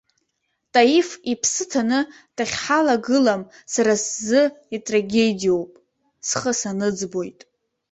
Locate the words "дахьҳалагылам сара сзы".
2.35-4.43